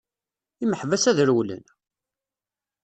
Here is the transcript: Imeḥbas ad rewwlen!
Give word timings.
Imeḥbas 0.63 1.03
ad 1.05 1.19
rewwlen! 1.27 1.65